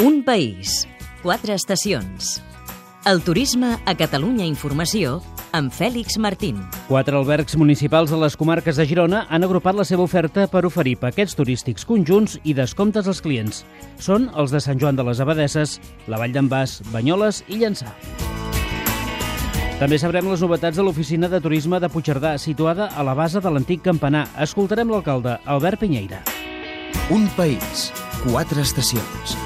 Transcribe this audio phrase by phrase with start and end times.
[0.00, 0.88] Un país,
[1.22, 2.38] quatre estacions.
[3.04, 5.18] El turisme a Catalunya Informació
[5.52, 6.62] amb Fèlix Martín.
[6.88, 10.96] Quatre albergs municipals de les comarques de Girona han agrupat la seva oferta per oferir
[11.02, 13.60] paquets turístics conjunts i descomptes als clients.
[14.00, 15.76] Són els de Sant Joan de les Abadesses,
[16.08, 17.92] la Vall d'en Bas, Banyoles i Llançà.
[19.82, 23.52] També sabrem les novetats de l'oficina de turisme de Puigcerdà, situada a la base de
[23.52, 24.30] l'antic campanar.
[24.40, 26.24] Escoltarem l'alcalde, Albert Pinyeira.
[27.12, 27.90] Un país,
[28.24, 29.36] quatre estacions.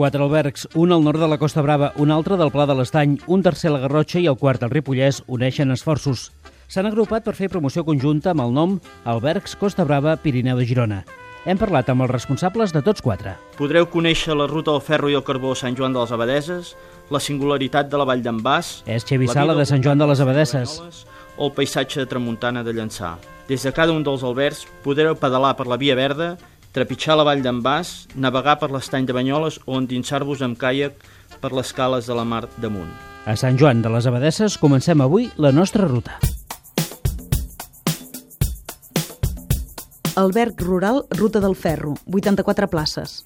[0.00, 3.18] Quatre albergs, un al nord de la Costa Brava, un altre del Pla de l'Estany,
[3.28, 6.30] un tercer a la Garrotxa i el quart al Ripollès uneixen esforços.
[6.72, 11.02] S'han agrupat per fer promoció conjunta amb el nom Albergs Costa Brava Pirineu de Girona.
[11.44, 13.34] Hem parlat amb els responsables de tots quatre.
[13.58, 16.72] Podreu conèixer la ruta del ferro i el carbó Sant Joan de les Abadeses,
[17.12, 18.78] la singularitat de la Vall d'en Bas...
[18.88, 20.78] És Xevi Sala de Sant Joan de les Abadesses.
[21.36, 23.18] O el paisatge de Tramuntana de Llançà.
[23.52, 26.38] Des de cada un dels albergs podreu pedalar per la Via Verda,
[26.72, 30.98] trepitjar la Vall d'en Bas, navegar per l'estany de Banyoles o endinsar-vos amb caiac
[31.42, 32.90] per les cales de la mar damunt.
[33.26, 36.18] A Sant Joan de les Abadesses comencem avui la nostra ruta.
[40.16, 43.24] Alberg Rural Ruta del Ferro, 84 places.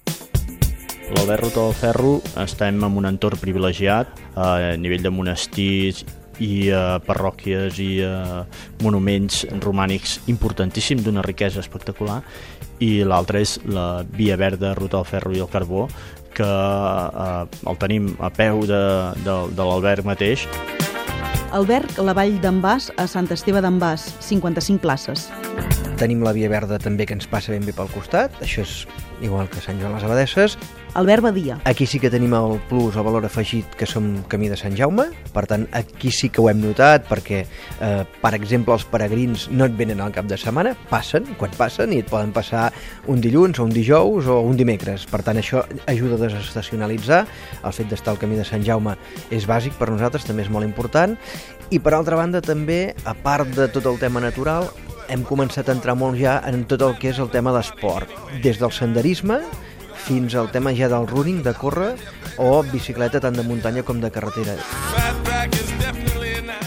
[1.15, 6.05] L'Albert Ruta del Ferro estem en un entorn privilegiat a nivell de monestirs
[6.43, 8.43] i uh, parròquies i uh,
[8.83, 12.21] monuments romànics importantíssim d'una riquesa espectacular
[12.83, 15.87] i l'altre és la Via Verda, Ruta del Ferro i el Carbó
[16.35, 18.83] que uh, el tenim a peu de,
[19.23, 20.47] de, de l'Albert mateix
[21.55, 25.29] Alberg La Vall d'en Bas a Sant Esteve d'en Bas, 55 places.
[25.95, 28.71] Tenim la Via Verda també que ens passa ben bé pel costat, això és
[29.23, 30.57] igual que Sant Joan les Abadesses.
[30.99, 31.55] Albert Badia.
[31.63, 35.05] Aquí sí que tenim el plus, el valor afegit, que som camí de Sant Jaume,
[35.31, 37.41] per tant, aquí sí que ho hem notat, perquè,
[37.79, 41.93] eh, per exemple, els peregrins no et venen al cap de setmana, passen, quan passen,
[41.95, 42.73] i et poden passar
[43.07, 45.05] un dilluns o un dijous o un dimecres.
[45.07, 47.25] Per tant, això ajuda a desestacionalitzar.
[47.63, 48.97] El fet d'estar al camí de Sant Jaume
[49.31, 51.15] és bàsic per nosaltres, també és molt important.
[51.71, 54.71] I, per altra banda, també, a part de tot el tema natural,
[55.09, 58.11] hem començat a entrar molt ja en tot el que és el tema d'esport,
[58.43, 59.41] des del senderisme
[60.05, 61.95] fins al tema ja del running, de córrer,
[62.37, 64.59] o bicicleta tant de muntanya com de carretera.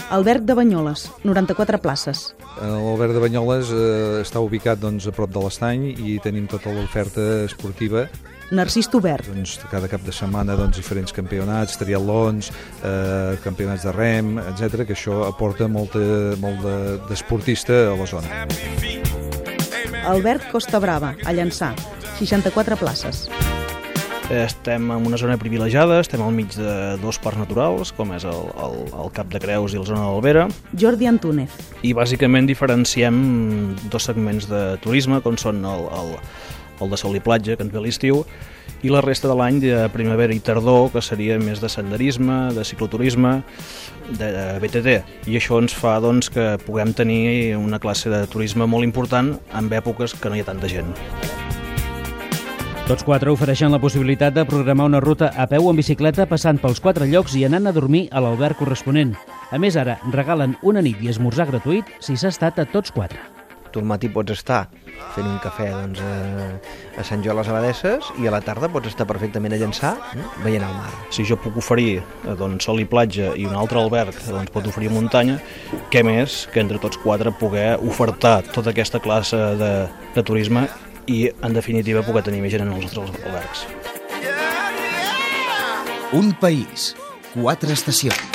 [0.09, 2.35] Alberg de Banyoles, 94 places.
[2.57, 7.45] L'Alberg de Banyoles eh, està ubicat doncs, a prop de l'estany i tenim tota l'oferta
[7.45, 8.07] esportiva
[8.49, 9.27] Narcís Tobert.
[9.29, 12.49] Doncs, cada cap de setmana doncs, diferents campionats, triatlons,
[12.81, 16.01] eh, campionats de rem, etc que això aporta molta,
[16.41, 16.65] molt
[17.11, 18.41] d'esportista de, a la zona.
[20.09, 21.75] Albert Costa Brava, a Llançà,
[22.17, 23.27] 64 places.
[24.29, 28.43] Estem en una zona privilegiada, estem al mig de dos parcs naturals, com és el,
[28.61, 30.43] el, el Cap de Creus i la zona d'Albera.
[30.77, 31.55] Jordi Antúnez.
[31.81, 33.17] I bàsicament diferenciem
[33.89, 36.13] dos segments de turisme, com són el, el,
[36.77, 38.21] el de sol i platja, que ens ve l'estiu,
[38.85, 42.69] i la resta de l'any de primavera i tardor, que seria més de senderisme, de
[42.69, 43.39] cicloturisme,
[44.13, 45.01] de BTT.
[45.25, 49.73] I això ens fa doncs, que puguem tenir una classe de turisme molt important en
[49.73, 50.93] èpoques que no hi ha tanta gent.
[52.89, 56.57] Tots quatre ofereixen la possibilitat de programar una ruta a peu o en bicicleta passant
[56.57, 59.11] pels quatre llocs i anant a dormir a l'alberg corresponent.
[59.53, 63.21] A més, ara regalen una nit i esmorzar gratuït si s'ha estat a tots quatre.
[63.69, 64.63] Tu al matí pots estar
[65.13, 66.49] fent un cafè doncs, a,
[66.97, 69.93] a Sant Joan les Abadesses i a la tarda pots estar perfectament a llançar
[70.41, 70.89] veient el mar.
[71.13, 74.89] Si jo puc oferir doncs, sol i platja i un altre alberg doncs, pot oferir
[74.89, 75.37] muntanya,
[75.93, 79.73] què més que entre tots quatre poder ofertar tota aquesta classe de,
[80.17, 80.65] de turisme
[81.09, 83.65] i, en definitiva, poder tenir més gent en els nostres albergs.
[86.13, 86.93] Un país,
[87.33, 88.29] quatre estacions.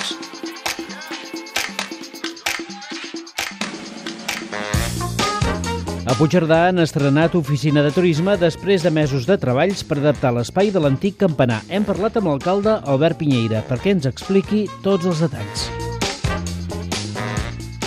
[6.04, 10.70] A Puigcerdà han estrenat oficina de turisme després de mesos de treballs per adaptar l'espai
[10.70, 11.62] de l'antic campanar.
[11.66, 15.66] Hem parlat amb l'alcalde Albert Pinyeira perquè ens expliqui tots els detalls.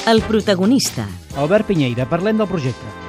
[0.08, 1.08] El protagonista.
[1.40, 3.07] Albert Pinyeira, parlem del projecte.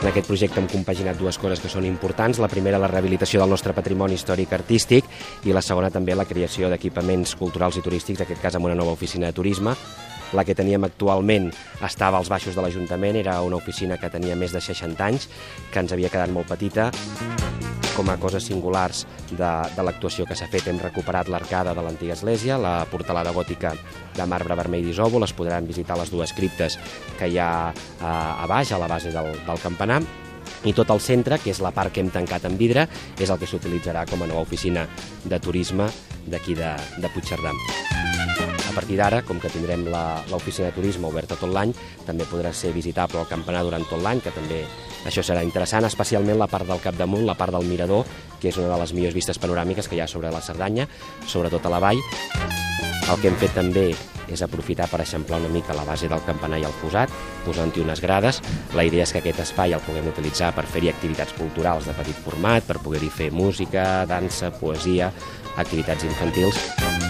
[0.00, 2.38] En aquest projecte hem compaginat dues coses que són importants.
[2.40, 5.04] La primera, la rehabilitació del nostre patrimoni històric artístic
[5.44, 8.78] i la segona també la creació d'equipaments culturals i turístics, en aquest cas amb una
[8.78, 9.76] nova oficina de turisme.
[10.32, 11.50] La que teníem actualment
[11.84, 15.28] estava als baixos de l'Ajuntament, era una oficina que tenia més de 60 anys,
[15.68, 16.88] que ens havia quedat molt petita.
[17.96, 22.14] Com a coses singulars de, de l'actuació que s'ha fet, hem recuperat l'arcada de l'antiga
[22.16, 23.74] església, la portalada gòtica
[24.16, 26.78] de marbre vermell d'isòvol, es podran visitar les dues criptes
[27.18, 28.14] que hi ha a,
[28.44, 30.00] a baix, a la base del, del campanar,
[30.64, 32.86] i tot el centre, que és la part que hem tancat en vidre,
[33.18, 34.86] és el que s'utilitzarà com a nova oficina
[35.24, 35.88] de turisme
[36.28, 37.56] d'aquí de, de Puigcerdà.
[38.70, 39.82] A partir d'ara, com que tindrem
[40.30, 41.72] l'oficina de turisme oberta tot l'any,
[42.06, 44.60] també podrà ser visitable el campanar durant tot l'any, que també
[45.10, 48.06] això serà interessant, especialment la part del capdamunt, la part del mirador,
[48.38, 50.86] que és una de les millors vistes panoràmiques que hi ha sobre la Cerdanya,
[51.26, 51.98] sobretot a la vall.
[53.10, 53.88] El que hem fet també
[54.30, 57.10] és aprofitar per eixamplar una mica la base del campanar i el posat,
[57.42, 58.38] posant-hi unes grades.
[58.78, 62.22] La idea és que aquest espai el puguem utilitzar per fer-hi activitats culturals de petit
[62.22, 65.10] format, per poder-hi fer música, dansa, poesia,
[65.58, 67.09] activitats infantils.